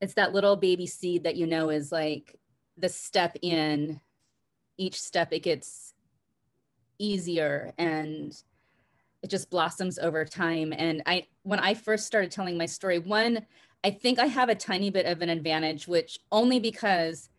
[0.00, 2.36] it's that little baby seed that you know is like
[2.76, 4.00] the step in
[4.76, 5.94] each step it gets
[6.98, 8.42] easier and
[9.22, 13.44] it just blossoms over time and i when i first started telling my story one
[13.84, 17.30] i think i have a tiny bit of an advantage which only because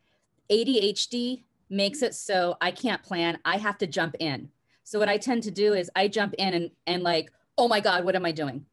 [0.52, 3.40] ADHD makes it so I can't plan.
[3.46, 4.50] I have to jump in.
[4.84, 7.80] So what I tend to do is I jump in and and like, oh my
[7.80, 8.66] God, what am I doing?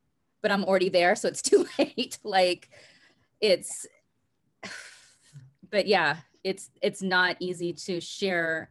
[0.43, 2.19] But I'm already there, so it's too late.
[2.23, 2.71] like
[3.41, 3.87] it's
[5.71, 8.71] but yeah, it's it's not easy to share.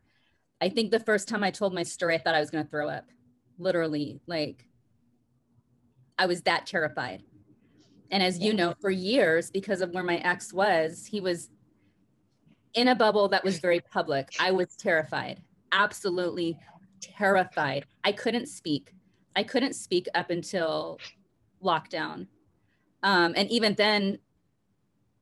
[0.62, 2.88] I think the first time I told my story, I thought I was gonna throw
[2.88, 3.10] up.
[3.58, 4.66] Literally, like
[6.18, 7.24] I was that terrified.
[8.10, 11.50] And as you know, for years, because of where my ex was, he was
[12.74, 14.34] in a bubble that was very public.
[14.40, 16.58] I was terrified, absolutely
[17.02, 17.86] terrified.
[18.04, 18.94] I couldn't speak.
[19.36, 21.00] I couldn't speak up until
[21.64, 22.28] lockdown.
[23.02, 24.20] Um, and even then,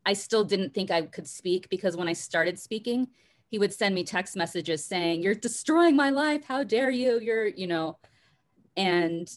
[0.05, 3.07] I still didn't think I could speak because when I started speaking,
[3.49, 6.43] he would send me text messages saying, You're destroying my life.
[6.45, 7.19] How dare you?
[7.19, 7.97] You're, you know,
[8.77, 9.29] and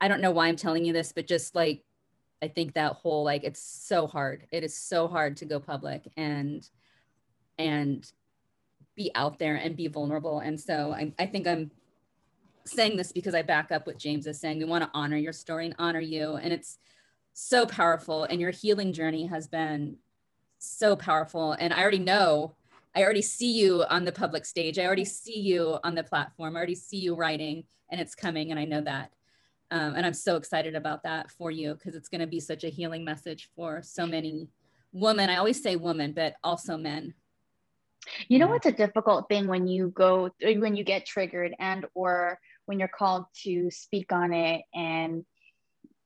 [0.00, 1.84] I don't know why I'm telling you this, but just like,
[2.42, 4.46] I think that whole like, it's so hard.
[4.50, 6.10] It is so hard to go public.
[6.16, 6.66] And
[7.60, 8.10] and
[8.96, 10.40] be out there and be vulnerable.
[10.40, 11.70] And so I, I think I'm
[12.64, 14.58] saying this because I back up what James is saying.
[14.58, 16.36] We want to honor your story and honor you.
[16.36, 16.78] And it's
[17.32, 18.24] so powerful.
[18.24, 19.96] And your healing journey has been
[20.58, 21.52] so powerful.
[21.52, 22.54] And I already know,
[22.94, 24.78] I already see you on the public stage.
[24.78, 26.56] I already see you on the platform.
[26.56, 28.50] I already see you writing and it's coming.
[28.50, 29.12] And I know that.
[29.70, 32.64] Um, and I'm so excited about that for you because it's going to be such
[32.64, 34.48] a healing message for so many
[34.92, 35.30] women.
[35.30, 37.14] I always say women, but also men
[38.28, 42.38] you know what's a difficult thing when you go when you get triggered and or
[42.66, 45.24] when you're called to speak on it and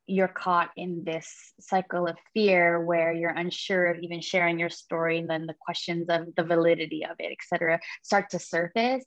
[0.07, 5.19] you're caught in this cycle of fear where you're unsure of even sharing your story
[5.19, 9.05] and then the questions of the validity of it etc start to surface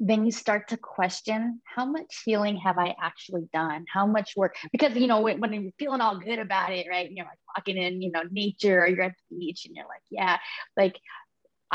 [0.00, 3.84] then you start to question how much healing have I actually done?
[3.92, 4.56] How much work?
[4.72, 7.10] Because you know when, when you're feeling all good about it, right?
[7.10, 10.02] You're like walking in, you know, nature, or you're at the beach, and you're like,
[10.10, 10.38] yeah,
[10.76, 10.98] like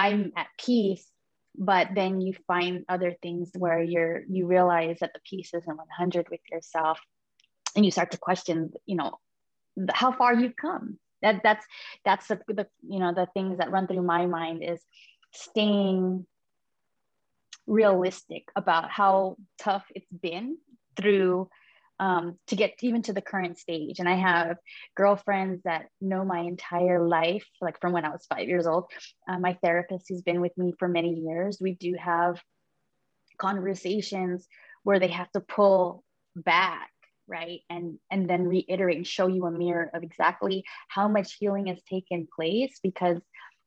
[0.06, 1.06] I'm at peace
[1.58, 6.30] but then you find other things where you're you realize that the peace isn't 100
[6.30, 7.00] with yourself
[7.76, 9.12] and you start to question you know
[9.94, 10.98] how far you've come.
[11.22, 11.66] That that's
[12.06, 14.82] that's the, the you know the things that run through my mind is
[15.34, 16.26] staying
[17.68, 20.58] realistic about how tough it's been
[20.96, 21.50] through
[22.00, 24.00] um, to get even to the current stage.
[24.00, 24.58] And I have
[24.96, 28.86] girlfriends that know my entire life, like from when I was five years old.
[29.28, 32.42] Uh, my therapist, who's been with me for many years, we do have
[33.38, 34.48] conversations
[34.84, 36.04] where they have to pull
[36.36, 36.90] back
[37.28, 41.68] right and and then reiterate and show you a mirror of exactly how much healing
[41.68, 43.18] has taken place because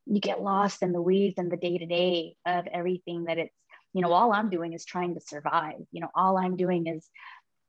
[0.07, 3.54] you get lost in the weeds and the day to day of everything that it's
[3.92, 7.09] you know all i'm doing is trying to survive you know all i'm doing is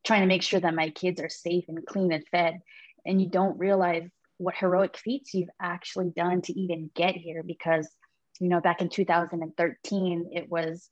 [0.03, 2.61] trying to make sure that my kids are safe and clean and fed.
[3.05, 7.89] And you don't realize what heroic feats you've actually done to even get here because
[8.39, 10.89] you know back in 2013 it was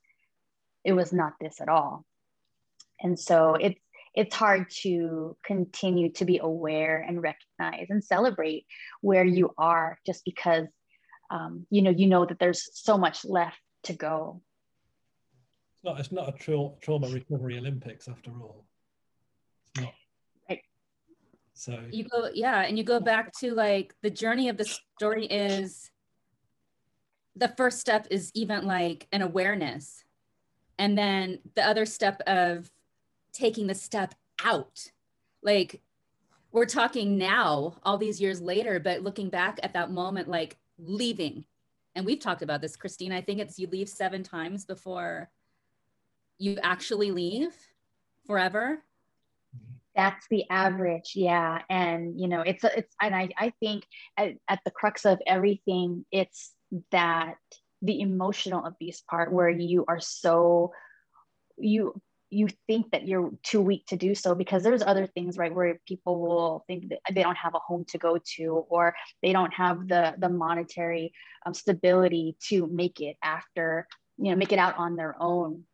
[0.84, 2.04] it was not this at all.
[3.00, 3.78] And so it's
[4.14, 8.66] it's hard to continue to be aware and recognize and celebrate
[9.00, 10.66] where you are just because
[11.30, 14.42] um, you know you know that there's so much left to go.
[15.74, 18.66] It's not it's not a tra- trauma recovery olympics after all
[21.62, 25.26] so you go, yeah, and you go back to like the journey of the story
[25.26, 25.92] is
[27.36, 30.02] the first step is even like an awareness.
[30.78, 32.68] And then the other step of
[33.32, 34.12] taking the step
[34.44, 34.90] out,
[35.40, 35.80] like
[36.50, 41.44] we're talking now all these years later but looking back at that moment like leaving.
[41.94, 45.28] And we've talked about this christine i think it's you leave seven times before
[46.38, 47.54] you actually leave
[48.26, 48.82] forever
[49.94, 53.84] that's the average yeah and you know it's it's and i i think
[54.16, 56.52] at, at the crux of everything it's
[56.90, 57.34] that
[57.82, 60.72] the emotional abuse part where you are so
[61.58, 65.54] you you think that you're too weak to do so because there's other things right
[65.54, 69.32] where people will think that they don't have a home to go to or they
[69.32, 71.12] don't have the the monetary
[71.44, 73.86] um, stability to make it after
[74.16, 75.64] you know make it out on their own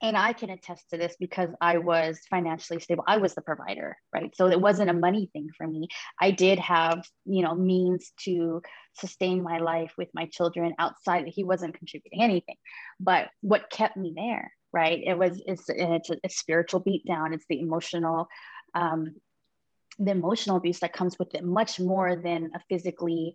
[0.00, 3.04] and I can attest to this because I was financially stable.
[3.06, 4.34] I was the provider, right?
[4.36, 5.88] So it wasn't a money thing for me.
[6.20, 8.62] I did have, you know, means to
[8.94, 11.26] sustain my life with my children outside.
[11.26, 12.56] He wasn't contributing anything,
[13.00, 15.00] but what kept me there, right?
[15.04, 17.34] It was it's it's a, a spiritual beatdown.
[17.34, 18.28] It's the emotional,
[18.74, 19.16] um,
[19.98, 23.34] the emotional abuse that comes with it, much more than a physically.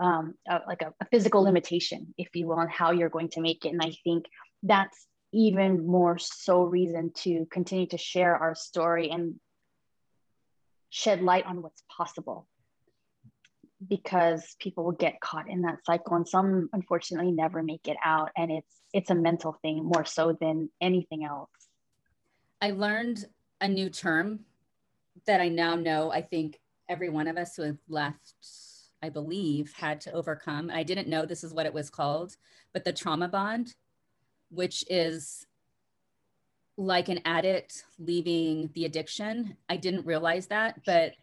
[0.00, 0.34] Um,
[0.68, 3.70] like a, a physical limitation, if you will, on how you're going to make it.
[3.70, 4.26] And I think
[4.62, 9.34] that's even more so reason to continue to share our story and
[10.90, 12.46] shed light on what's possible.
[13.86, 18.30] Because people will get caught in that cycle and some unfortunately never make it out.
[18.36, 21.50] And it's it's a mental thing more so than anything else.
[22.60, 23.24] I learned
[23.60, 24.40] a new term
[25.26, 26.58] that i now know i think
[26.88, 28.34] every one of us who have left
[29.02, 30.70] i believe had to overcome.
[30.72, 32.36] I didn't know this is what it was called
[32.72, 33.74] but the trauma bond
[34.50, 35.46] which is
[36.76, 39.56] like an addict leaving the addiction.
[39.68, 41.14] I didn't realize that, but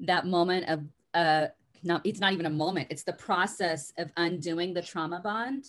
[0.00, 1.48] that moment of uh
[1.82, 5.66] not it's not even a moment, it's the process of undoing the trauma bond.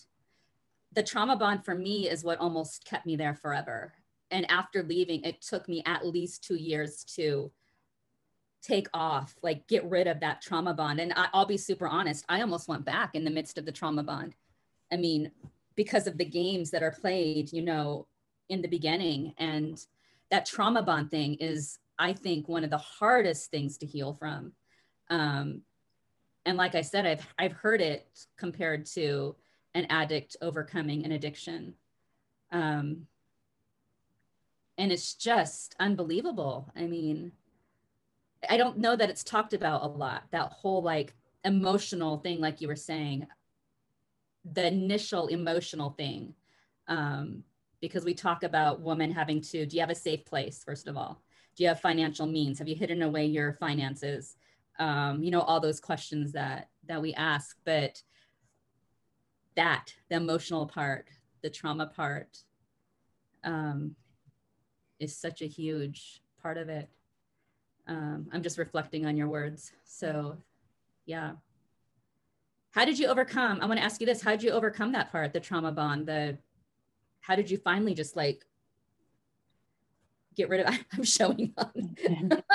[0.94, 3.94] The trauma bond for me is what almost kept me there forever.
[4.32, 7.52] And after leaving, it took me at least two years to
[8.62, 11.00] take off, like get rid of that trauma bond.
[11.00, 13.72] And I, will be super honest, I almost went back in the midst of the
[13.72, 14.36] trauma bond.
[14.92, 15.32] I mean,
[15.80, 18.06] because of the games that are played, you know,
[18.50, 19.34] in the beginning.
[19.38, 19.82] And
[20.30, 24.52] that trauma bond thing is, I think, one of the hardest things to heal from.
[25.10, 25.62] Um,
[26.46, 29.38] and like I said, I've I've heard it compared to
[29.74, 31.76] an addict overcoming an addiction.
[32.52, 33.08] Um,
[34.78, 36.74] and it's just unbelievable.
[36.76, 37.32] I mean,
[38.50, 40.24] I don't know that it's talked about a lot.
[40.32, 41.14] That whole like
[41.46, 43.28] emotional thing, like you were saying,
[44.46, 46.34] the initial emotional thing
[46.88, 47.44] um,
[47.82, 50.98] because we talk about women having to do you have a safe place first of
[50.98, 51.22] all?
[51.56, 52.60] Do you have financial means?
[52.60, 54.38] Have you hidden away your finances?
[54.80, 58.02] Um, you know all those questions that that we ask but
[59.56, 61.10] that the emotional part
[61.42, 62.38] the trauma part
[63.44, 63.96] um,
[65.00, 66.90] is such a huge part of it.
[67.88, 69.72] Um, i'm just reflecting on your words.
[69.84, 70.38] So
[71.06, 71.32] yeah
[72.72, 75.12] how did you overcome i want to ask you this how did you overcome that
[75.12, 76.38] part the trauma bond the
[77.22, 78.46] how did you finally just like
[80.36, 81.76] get rid of i'm showing up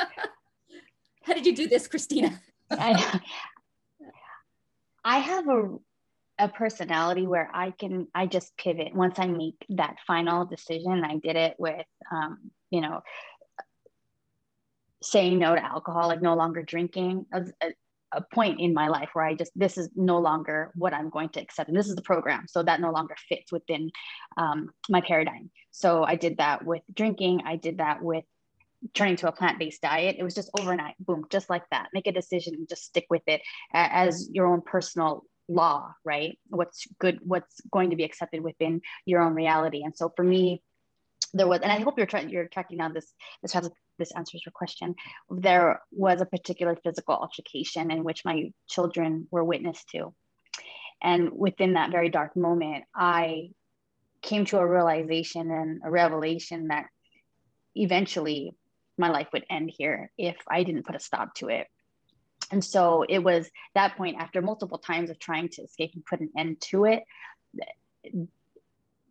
[1.22, 2.40] how did you do this christina
[2.70, 3.20] I,
[5.04, 5.76] I have a
[6.38, 11.04] a personality where I can I just pivot once I make that final decision.
[11.04, 13.02] I did it with um, you know
[15.02, 17.26] saying no to alcohol, like no longer drinking.
[17.32, 17.42] Uh,
[18.14, 21.30] a point in my life where I just this is no longer what I'm going
[21.30, 23.90] to accept, and this is the program, so that no longer fits within
[24.36, 25.50] um, my paradigm.
[25.70, 27.42] So I did that with drinking.
[27.44, 28.24] I did that with
[28.92, 30.16] turning to a plant-based diet.
[30.18, 31.88] It was just overnight, boom, just like that.
[31.94, 33.40] Make a decision and just stick with it
[33.72, 36.38] as your own personal law, right?
[36.48, 39.82] What's good, what's going to be accepted within your own reality.
[39.82, 40.62] And so for me,
[41.32, 43.12] there was, and I hope you're trying, you're tracking down this,
[43.42, 44.94] this has this answers your question.
[45.30, 50.14] There was a particular physical altercation in which my children were witness to.
[51.02, 53.50] And within that very dark moment, I
[54.22, 56.86] came to a realization and a revelation that
[57.74, 58.54] eventually
[58.96, 61.66] my life would end here if I didn't put a stop to it.
[62.50, 66.20] And so it was that point after multiple times of trying to escape and put
[66.20, 67.02] an end to it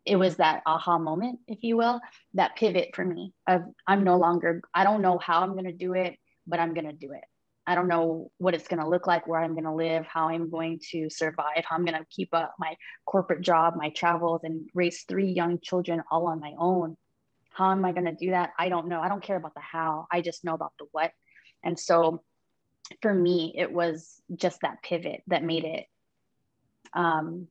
[0.06, 2.02] it was that aha moment, if you will,
[2.34, 5.72] that pivot for me of I'm no longer, I don't know how I'm going to
[5.72, 7.24] do it, but I'm going to do it.
[7.66, 10.28] I don't know what it's going to look like, where I'm going to live, how
[10.28, 12.76] I'm going to survive, how I'm going to keep up my
[13.06, 16.98] corporate job, my travels, and raise three young children all on my own.
[17.52, 18.52] How am I going to do that?
[18.60, 19.00] I don't know.
[19.00, 20.08] I don't care about the how.
[20.12, 21.12] I just know about the what.
[21.64, 22.22] And so
[23.02, 25.86] for me, it was just that pivot that made it
[26.94, 27.48] um,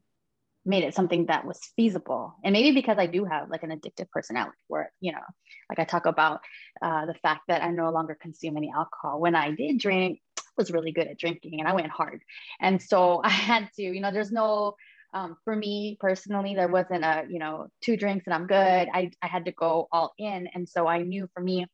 [0.64, 2.34] made it something that was feasible.
[2.44, 5.26] And maybe because i do have like an addictive personality where you know
[5.68, 6.40] like i talk about
[6.80, 9.20] uh, the fact that i no longer consume any alcohol.
[9.20, 12.22] When i did drink I was really good at drinking and i went hard.
[12.60, 14.76] And so i had to you know there's no
[15.14, 18.88] um, for me personally there wasn't a you know two drinks and i'm good.
[18.92, 20.48] I, I had to go all in.
[20.54, 21.66] And so i knew for me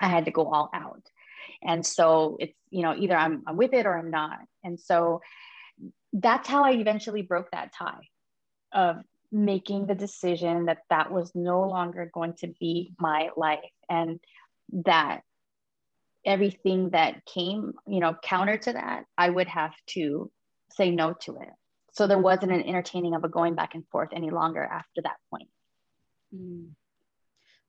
[0.00, 1.02] i had to go all out.
[1.62, 4.38] And so it's you know either i'm, I'm with it or i'm not.
[4.64, 5.20] And so
[6.20, 8.08] that's how I eventually broke that tie
[8.72, 8.96] of
[9.30, 14.18] making the decision that that was no longer going to be my life and
[14.84, 15.20] that
[16.24, 20.30] everything that came, you know, counter to that, I would have to
[20.70, 21.50] say no to it.
[21.92, 25.16] So there wasn't an entertaining of a going back and forth any longer after that
[25.30, 25.48] point.
[26.34, 26.70] Mm.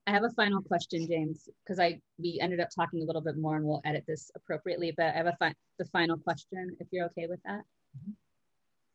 [0.06, 3.38] I have a final question, James, because I we ended up talking a little bit
[3.38, 4.94] more, and we'll edit this appropriately.
[4.96, 7.62] But I have a fi- the final question, if you're okay with that.
[7.98, 8.12] Mm-hmm.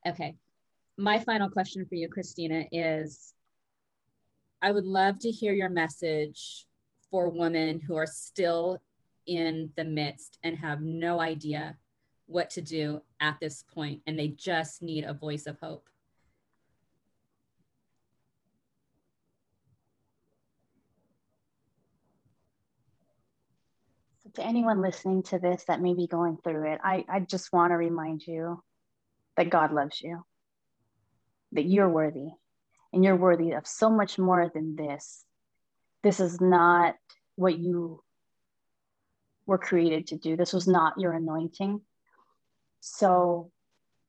[0.07, 0.37] Okay.
[0.99, 3.35] My final question for you, Christina, is
[4.61, 6.67] I would love to hear your message
[7.11, 8.81] for women who are still
[9.27, 11.77] in the midst and have no idea
[12.27, 15.89] what to do at this point and they just need a voice of hope.
[24.35, 27.71] To anyone listening to this that may be going through it, I, I just want
[27.73, 28.63] to remind you
[29.37, 30.25] that God loves you,
[31.53, 32.29] that you're worthy,
[32.93, 35.25] and you're worthy of so much more than this.
[36.03, 36.95] This is not
[37.37, 38.03] what you
[39.47, 40.37] were created to do.
[40.37, 41.81] This was not your anointing.
[42.81, 43.51] So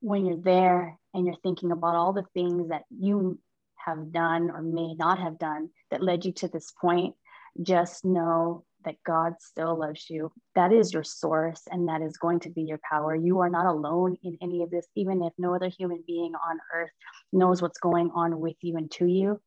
[0.02, 3.40] when you're there and you're thinking about all the things that you
[3.76, 7.16] have done or may not have done that led you to this point,
[7.62, 10.32] just know that God still loves you.
[10.56, 13.16] That is your source and that is going to be your power.
[13.16, 16.60] You are not alone in any of this, even if no other human being on
[16.74, 16.92] earth
[17.32, 19.42] knows what's going on with you and to you.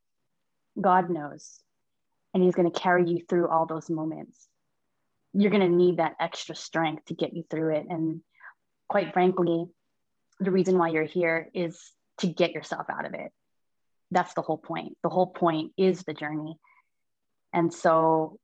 [0.81, 1.61] God knows.
[2.35, 4.49] And He's going to carry you through all those moments.
[5.33, 7.87] You're going to need that extra strength to get you through it.
[7.89, 8.21] And
[8.89, 9.67] quite frankly,
[10.41, 11.81] the reason why you're here is
[12.19, 13.33] to get yourself out of it.
[14.11, 14.97] That's the whole point.
[15.03, 16.59] The whole point is the journey.
[17.53, 18.39] And so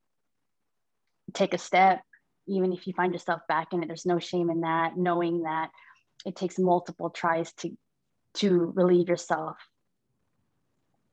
[1.33, 2.03] take a step,
[2.47, 5.71] even if you find yourself back in it, there's no shame in that, knowing that
[6.25, 7.77] it takes multiple tries to
[8.35, 9.57] to relieve yourself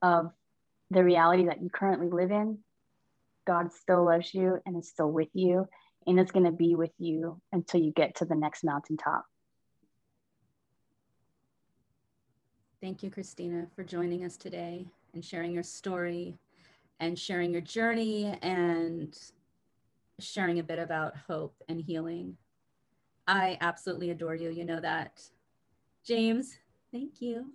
[0.02, 0.32] of
[0.90, 2.60] the reality that you currently live in.
[3.46, 5.68] God still loves you and is still with you,
[6.08, 9.26] and it's going to be with you until you get to the next mountaintop.
[12.82, 16.38] Thank you, Christina, for joining us today and sharing your story
[17.02, 19.18] and sharing your journey and
[20.20, 22.38] sharing a bit about hope and healing.
[23.28, 24.50] I absolutely adore you.
[24.50, 25.22] You know that.
[26.04, 26.58] James,
[26.92, 27.54] thank you.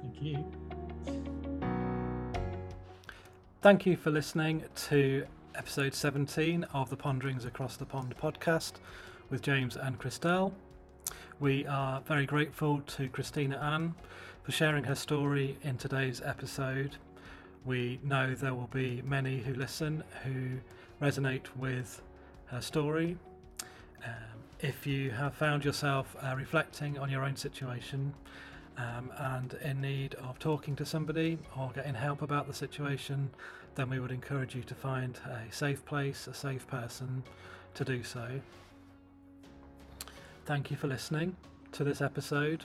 [0.00, 0.44] Thank you.
[3.62, 8.74] Thank you for listening to episode 17 of the Ponderings Across the Pond podcast
[9.30, 10.52] with James and Christelle.
[11.40, 13.94] We are very grateful to Christina Ann
[14.42, 16.96] for sharing her story in today's episode.
[17.64, 20.58] We know there will be many who listen who
[21.00, 22.02] resonate with
[22.46, 23.16] her story.
[24.04, 24.12] Um,
[24.60, 28.14] if you have found yourself uh, reflecting on your own situation
[28.78, 33.30] um, and in need of talking to somebody or getting help about the situation,
[33.74, 37.22] then we would encourage you to find a safe place, a safe person
[37.74, 38.40] to do so.
[40.46, 41.36] Thank you for listening
[41.72, 42.64] to this episode.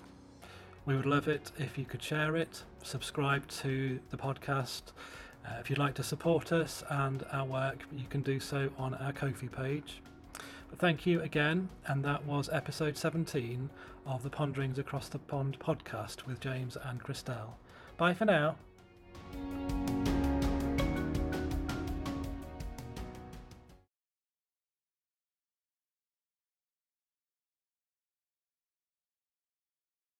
[0.85, 4.91] We would love it if you could share it, subscribe to the podcast
[5.45, 8.93] uh, if you'd like to support us and our work, you can do so on
[8.95, 10.01] our Ko-fi page.
[10.69, 13.69] But thank you again, and that was episode 17
[14.05, 17.53] of the Ponderings Across the Pond podcast with James and Christelle.
[17.97, 18.55] Bye for now.